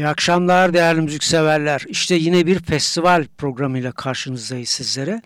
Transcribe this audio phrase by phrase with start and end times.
[0.00, 1.84] İyi akşamlar değerli müzikseverler.
[1.88, 5.22] İşte yine bir festival programıyla karşınızdayız sizlere.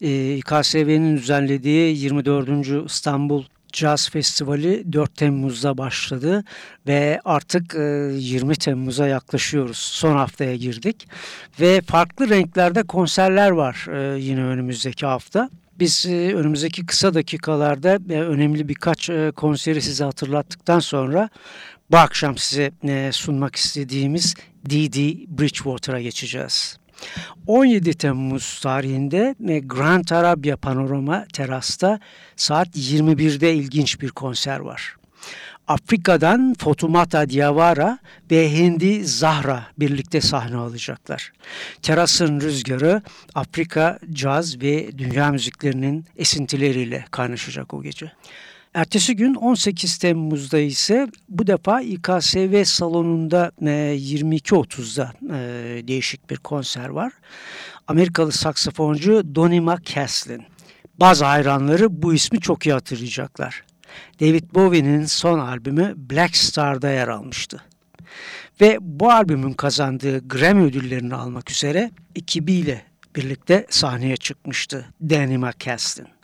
[0.00, 2.86] Ee, İKSV'nin düzenlediği 24.
[2.86, 6.44] İstanbul Jazz Festivali 4 Temmuz'da başladı
[6.86, 9.78] ve artık 20 Temmuz'a yaklaşıyoruz.
[9.78, 11.08] Son haftaya girdik
[11.60, 15.50] ve farklı renklerde konserler var yine önümüzdeki hafta.
[15.78, 21.28] Biz önümüzdeki kısa dakikalarda önemli birkaç konseri size hatırlattıktan sonra
[21.90, 22.72] bu akşam size
[23.12, 24.34] sunmak istediğimiz
[24.70, 24.98] D.D.
[25.28, 26.78] Bridgewater'a geçeceğiz.
[27.46, 32.00] 17 Temmuz tarihinde Grand Arabia Panorama terasta
[32.36, 34.96] saat 21'de ilginç bir konser var.
[35.68, 37.98] Afrika'dan Fotumata Diawara
[38.30, 41.32] ve Hindi Zahra birlikte sahne alacaklar.
[41.82, 43.02] Terasın rüzgarı
[43.34, 48.12] Afrika, caz ve dünya müziklerinin esintileriyle kaynaşacak o gece.
[48.74, 56.88] Ertesi gün 18 Temmuz'da ise bu defa İKSV salonunda 22.30'da e, e, değişik bir konser
[56.88, 57.12] var.
[57.86, 60.42] Amerikalı saksafoncu Donnie McCaslin.
[61.00, 63.64] Bazı hayranları bu ismi çok iyi hatırlayacaklar.
[64.20, 67.62] David Bowie'nin son albümü Black Star'da yer almıştı.
[68.60, 72.82] Ve bu albümün kazandığı Grammy ödüllerini almak üzere ekibiyle
[73.16, 76.19] birlikte sahneye çıkmıştı Danny McCaslin.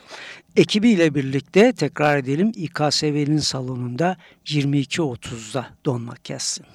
[0.57, 6.67] Ekibiyle birlikte tekrar edelim İKSV'nin salonunda 22.30'da donmak kessin.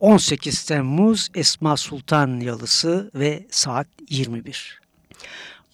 [0.00, 4.80] 18 Temmuz Esma Sultan Yalısı ve saat 21.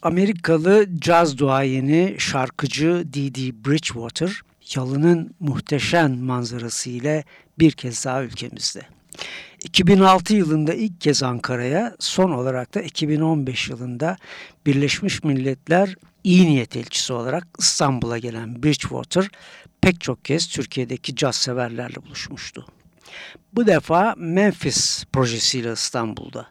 [0.02, 4.40] Amerikalı caz duayeni şarkıcı Didi Bridgewater,
[4.76, 7.24] yalının muhteşem manzarası ile
[7.58, 8.80] bir kez daha ülkemizde.
[9.64, 14.16] 2006 yılında ilk kez Ankara'ya, son olarak da 2015 yılında
[14.66, 19.28] Birleşmiş Milletler iyi niyet elçisi olarak İstanbul'a gelen Bridgewater
[19.80, 22.66] pek çok kez Türkiye'deki caz severlerle buluşmuştu.
[23.52, 26.46] Bu defa Memphis projesiyle İstanbul'da.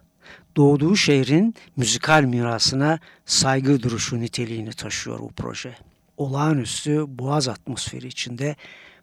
[0.57, 5.75] Doğduğu şehrin müzikal mirasına saygı duruşu niteliğini taşıyor bu proje.
[6.18, 8.56] Olağanüstü boğaz atmosferi içinde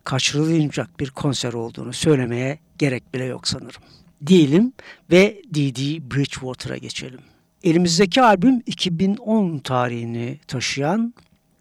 [0.04, 3.83] kaçırılmayacak bir konser olduğunu söylemeye gerek bile yok sanırım.
[4.27, 4.72] Diyelim
[5.10, 6.10] ve D.D.
[6.10, 7.21] Bridgewater'a geçelim.
[7.66, 11.15] Elimizdeki albüm 2010 tarihini taşıyan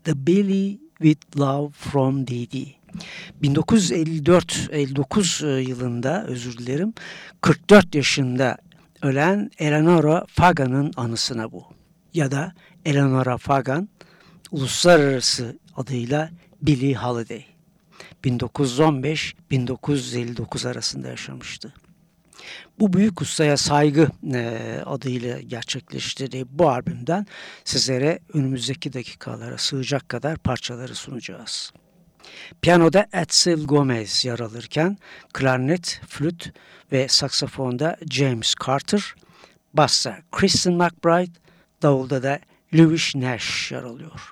[0.04, 2.66] The Billy with Love from D.D.
[3.44, 6.94] 1954-59 e, yılında özür dilerim
[7.42, 8.58] 44 yaşında
[9.02, 11.64] ölen Eleanora Fagan'ın anısına bu.
[12.14, 12.54] Ya da
[12.86, 13.90] Eleanora Fagan
[14.52, 16.30] uluslararası adıyla
[16.62, 17.46] Billie Holiday.
[18.24, 21.74] 1915-1959 arasında yaşamıştı.
[22.80, 27.26] Bu büyük ustaya saygı e, adıyla gerçekleştirdiği bu albümden
[27.64, 31.74] sizlere önümüzdeki dakikalara sığacak kadar parçaları sunacağız.
[32.62, 34.98] Piyanoda Edsel Gomez yer alırken
[35.34, 36.54] klarnet, flüt
[36.92, 39.16] ve saksafonda James Carter,
[39.74, 41.40] bassa Kristen McBride,
[41.82, 42.40] davulda da
[42.74, 44.32] Lewis Nash yer alıyor.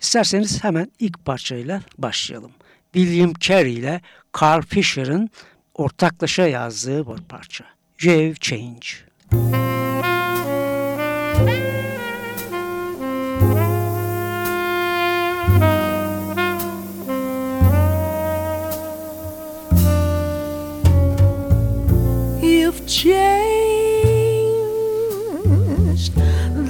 [0.00, 2.52] İsterseniz hemen ilk parçayla başlayalım.
[2.92, 4.00] William Carey ile
[4.40, 5.30] Carl Fisher'ın
[5.74, 7.64] ortaklaşa yazdığı bir parça.
[7.98, 8.86] Jave Change.
[22.42, 23.30] You've changed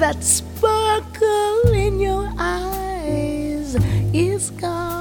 [0.00, 3.76] that sparkle in your eyes
[4.12, 5.00] is gone.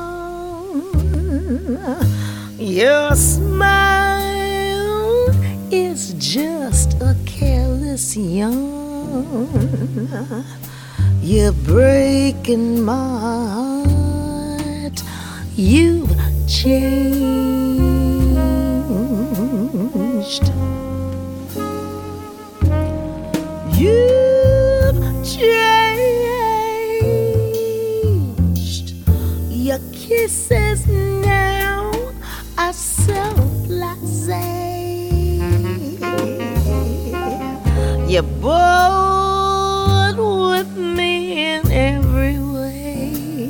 [2.79, 4.15] Your smile
[5.69, 9.65] is just a careless yawn.
[11.21, 13.19] You're breaking my
[14.63, 15.03] heart.
[15.57, 16.15] You've
[16.47, 16.79] changed.
[23.75, 25.03] You've
[25.35, 25.75] changed.
[29.49, 30.87] Your kisses
[38.09, 43.47] You're bored with me in every way.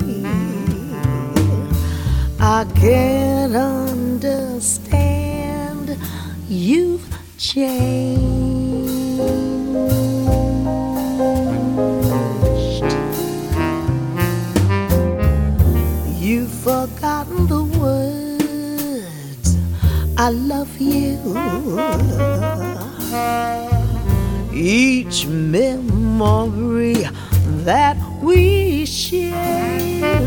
[2.42, 5.08] I can't understand
[6.50, 7.08] you've
[7.38, 8.20] changed.
[16.20, 19.56] You've forgotten the words
[20.18, 21.18] I love you
[24.62, 27.06] each memory
[27.64, 30.20] that we share,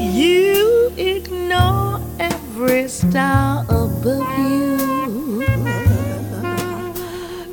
[0.00, 5.42] you ignore every star above you.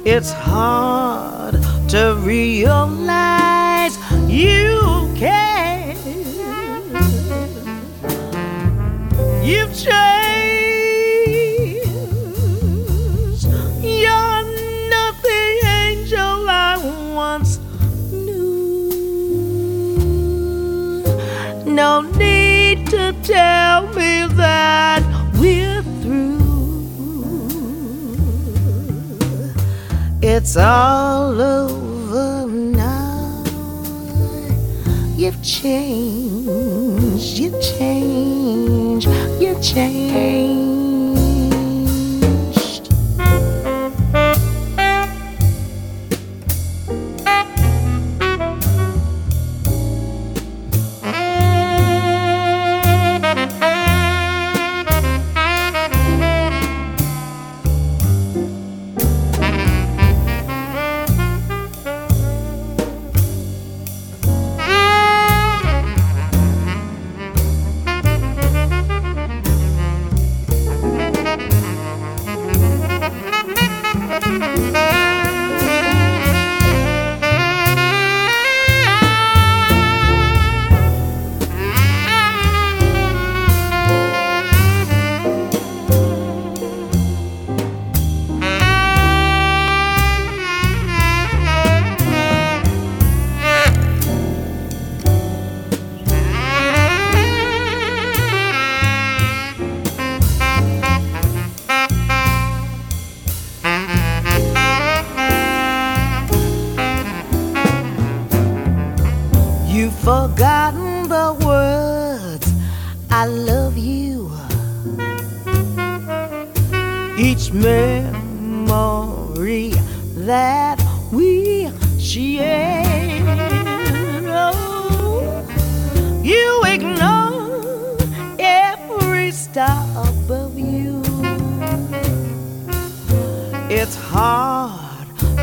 [0.05, 1.55] It's hard
[1.89, 3.97] to realize
[4.27, 4.96] you
[30.37, 33.43] It's all over now.
[35.15, 39.07] You've changed, you've changed,
[39.41, 40.86] you've changed.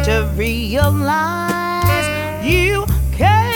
[0.04, 2.06] To realize
[2.44, 3.54] you can.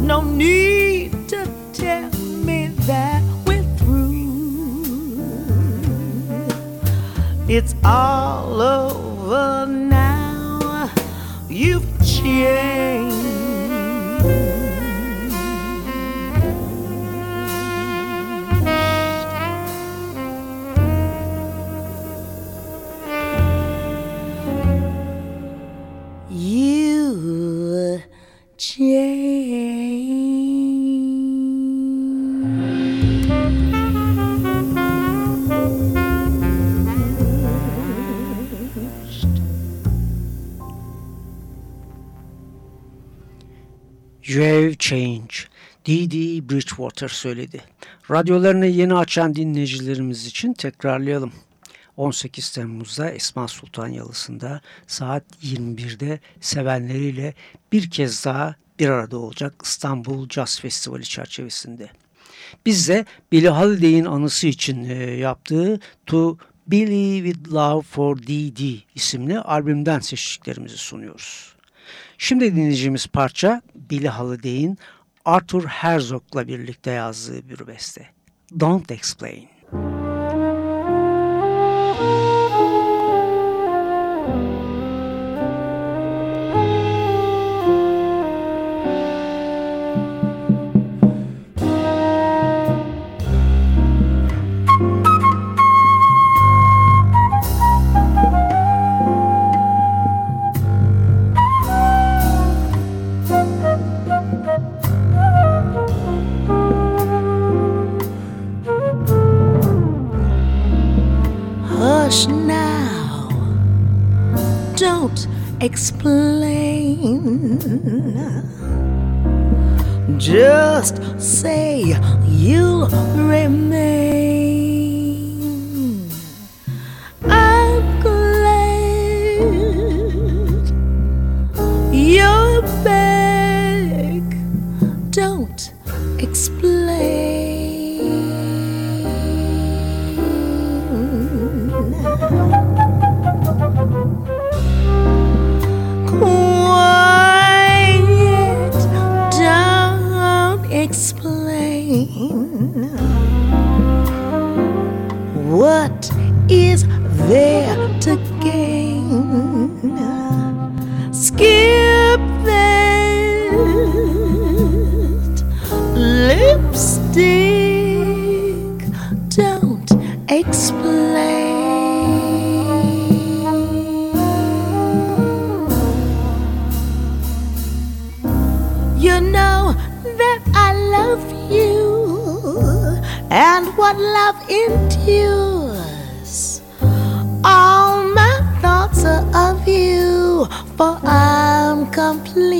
[0.00, 2.08] No need to tell
[2.46, 4.12] me that we're through.
[7.48, 9.01] It's all over
[12.42, 12.91] yeah.
[44.32, 45.48] You have changed.
[45.84, 47.60] Dee Bridgewater söyledi.
[48.10, 51.32] Radyolarını yeni açan dinleyicilerimiz için tekrarlayalım.
[51.96, 57.34] 18 Temmuz'da Esma Sultan Yalısı'nda saat 21'de sevenleriyle
[57.72, 61.90] bir kez daha bir arada olacak İstanbul Jazz Festivali çerçevesinde.
[62.66, 68.78] Biz de Billie Holiday'in anısı için e, yaptığı To Billy With Love For D.D.
[68.94, 71.52] isimli albümden seçtiklerimizi sunuyoruz.
[72.18, 74.78] Şimdi dinleyeceğimiz parça Billie Holiday'in
[75.24, 78.06] Arthur Herzog'la birlikte yazdığı bir beste.
[78.60, 79.51] Don't Explain.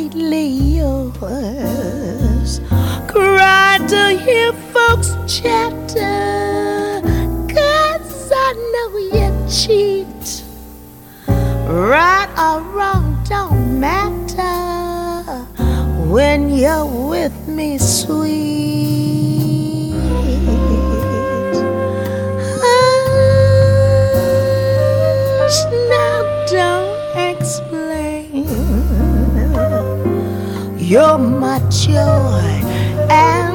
[0.03, 0.47] Completely
[0.79, 2.61] yours.
[3.09, 7.01] Cry to hear folks chatter,
[7.49, 10.43] cause I know you cheat.
[11.69, 15.47] Right or wrong don't matter
[16.11, 18.33] when you're with me, sweet.
[25.39, 26.82] Hush, now don't
[30.93, 32.61] You're my joy
[33.09, 33.52] and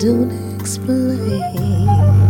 [0.00, 2.29] Don't explain.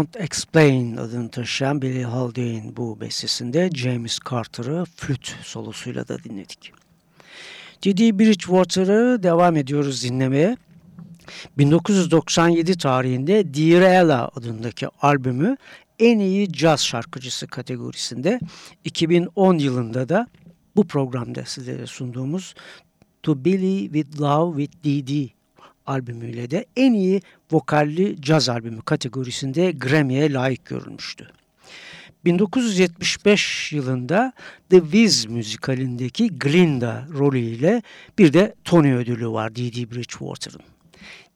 [0.00, 6.72] Don't Explain adını taşıyan Billie Holiday'in bu bestesinde James Carter'ı flüt solosuyla da dinledik.
[7.82, 10.56] Didi Bridgewater'ı devam ediyoruz dinlemeye.
[11.58, 15.56] 1997 tarihinde Dear Ella adındaki albümü
[15.98, 18.40] en iyi caz şarkıcısı kategorisinde
[18.84, 20.26] 2010 yılında da
[20.76, 22.54] bu programda sizlere sunduğumuz
[23.22, 25.30] To Billy With Love With Didi
[25.86, 31.30] albümüyle de en iyi vokalli caz albümü kategorisinde Grammy'ye layık görülmüştü.
[32.24, 34.32] 1975 yılında
[34.70, 37.82] The Wiz müzikalindeki Glinda rolüyle
[38.18, 40.62] bir de Tony ödülü var Dee Bridgewater'ın.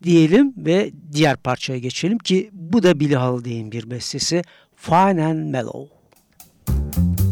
[0.02, 4.42] Diyelim ve diğer parçaya geçelim ki bu da Billie Holiday'in bir bestesi
[4.76, 5.94] Fine and Mellow.
[6.97, 7.24] make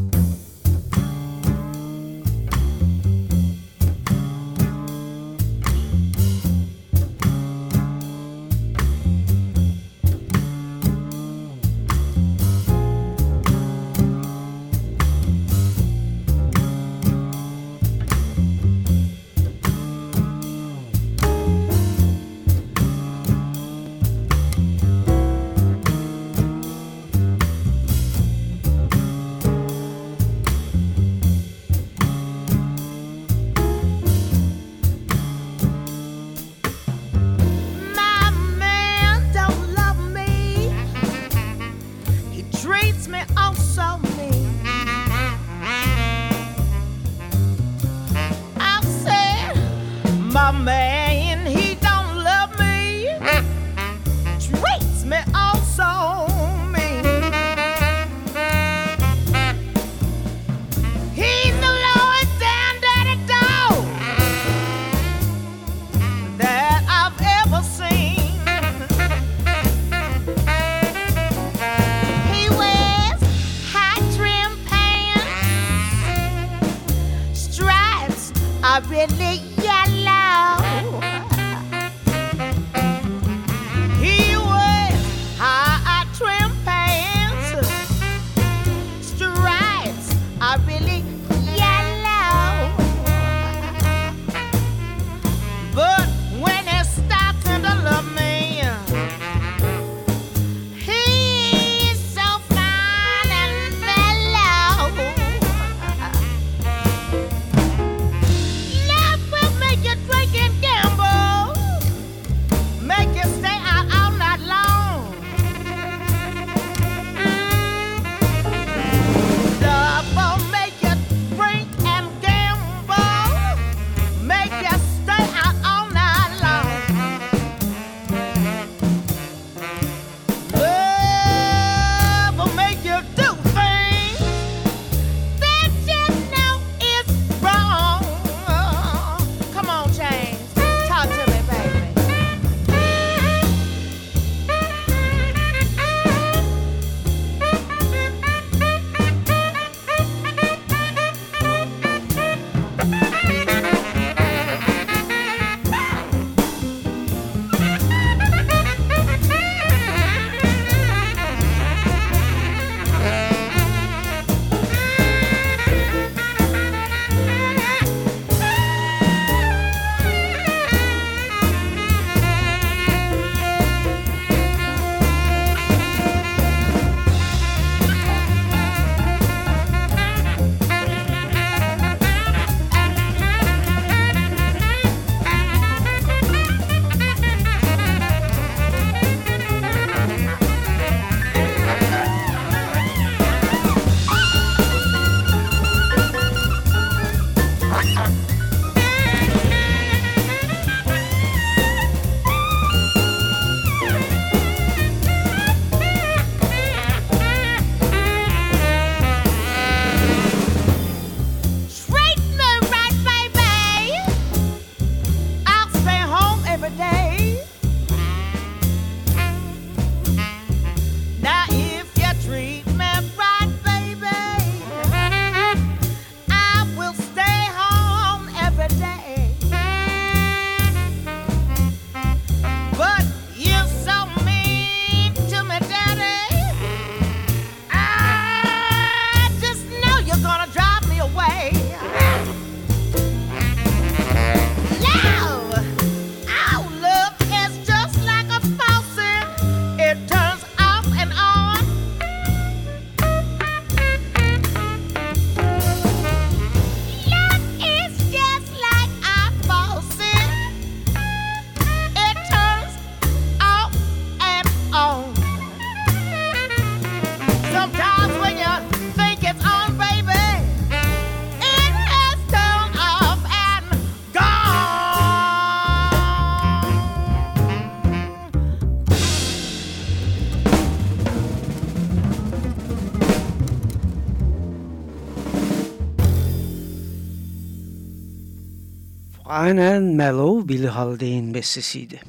[289.33, 292.01] And Mellow Billie Holiday'in bestesiydi.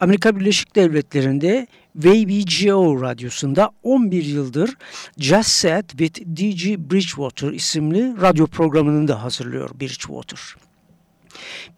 [0.00, 4.76] Amerika Birleşik Devletleri'nde WBGO radyosunda 11 yıldır
[5.18, 6.90] Just Set with D.G.
[6.90, 10.40] Bridgewater isimli radyo programını da hazırlıyor Bridgewater.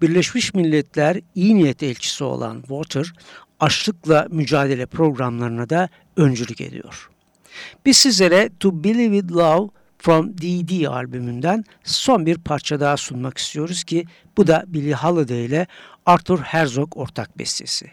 [0.03, 3.13] Birleşmiş Milletler iyi niyet elçisi olan Water,
[3.61, 7.11] açlıkla mücadele programlarına da öncülük ediyor.
[7.87, 10.89] Biz sizlere To Believe With Love From D.D.
[10.89, 14.05] albümünden son bir parça daha sunmak istiyoruz ki
[14.37, 15.67] bu da Billie Holiday ile
[16.07, 17.91] Arthur Herzog ortak bestesi.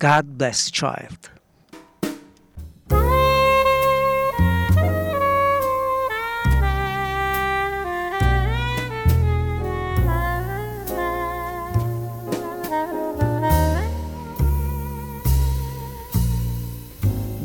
[0.00, 1.34] God Bless Child.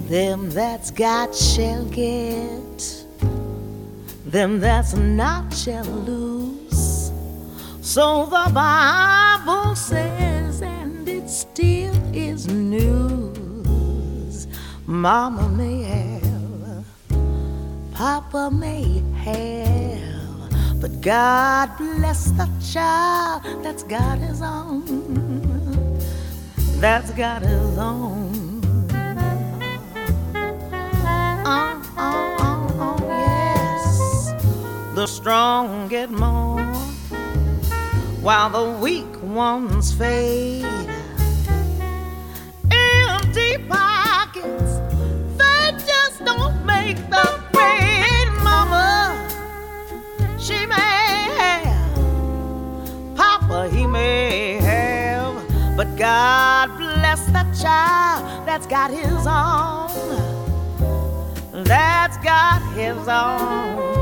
[0.10, 3.06] Them that's got shall get,
[4.32, 7.12] them that's not shall lose.
[7.82, 14.48] So the Bible says, and it still is news.
[14.86, 16.86] Mama may have,
[17.94, 24.84] Papa may have, but God bless the child that's got his own.
[26.80, 28.30] That's got his own.
[31.98, 32.39] Oh, yes.
[35.00, 36.60] The strong get more
[38.20, 40.66] while the weak ones fade.
[42.70, 44.82] Empty pockets,
[45.38, 49.26] they just don't make the grade, Mama.
[50.38, 51.96] She may have,
[53.16, 60.40] Papa, he may have, but God bless the child that's got his own
[61.70, 63.99] that's got his own.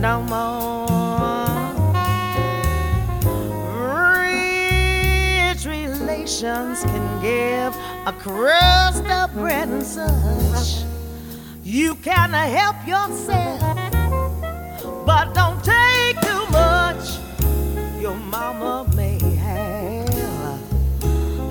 [0.00, 0.86] No more.
[5.52, 10.84] Rich relations can give a crust of bread and such.
[11.62, 13.60] You can help yourself,
[15.04, 17.18] but don't take too much.
[18.00, 20.60] Your mama may have,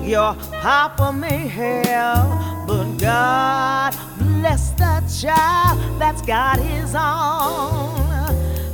[0.02, 8.09] your papa may have, but God bless the child that's got his own.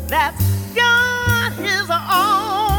[0.08, 0.40] That's
[0.72, 2.75] got his own.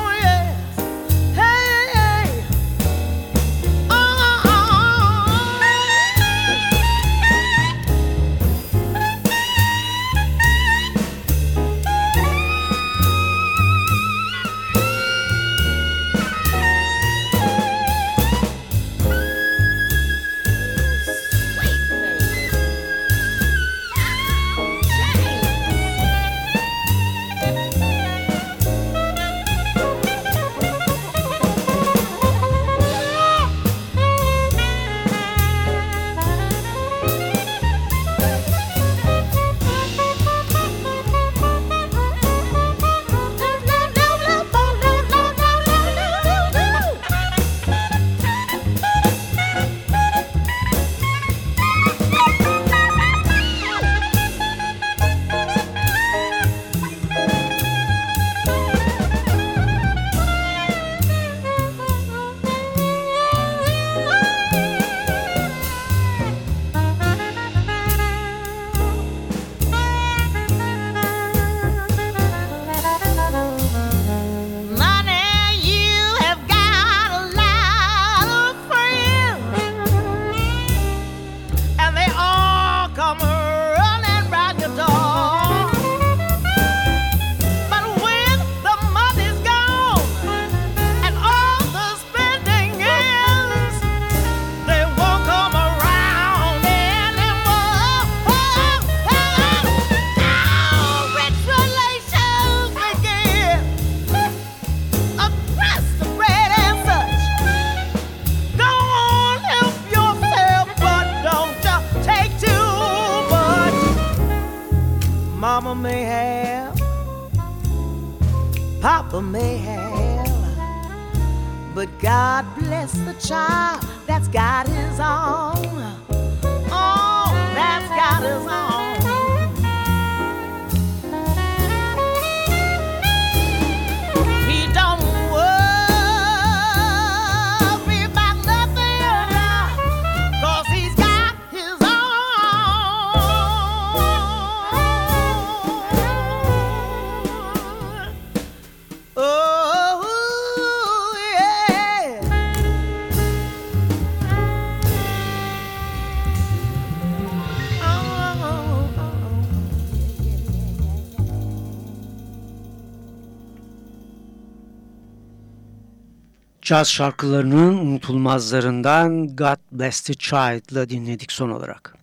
[166.67, 171.95] Caz şarkılarının unutulmazlarından God Bless the Child'la dinledik son olarak.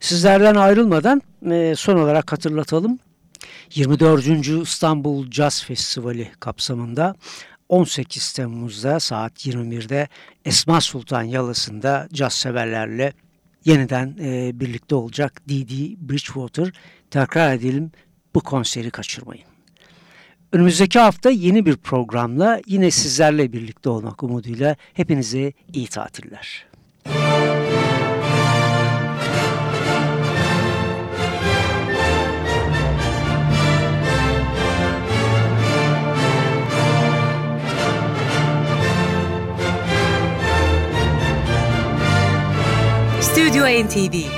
[0.00, 2.98] Sizlerden ayrılmadan e, son olarak hatırlatalım.
[3.74, 4.48] 24.
[4.48, 7.14] İstanbul Caz Festivali kapsamında
[7.68, 10.08] 18 Temmuz'da saat 21'de
[10.44, 13.12] Esma Sultan Yalası'nda caz severlerle
[13.64, 15.96] yeniden e, birlikte olacak D.D.
[16.08, 16.72] Bridgewater.
[17.10, 17.90] Tekrar edelim
[18.34, 19.47] bu konseri kaçırmayın.
[20.52, 26.66] Önümüzdeki hafta yeni bir programla yine sizlerle birlikte olmak umuduyla hepinize iyi tatiller.
[43.20, 44.37] Stüdyo NTV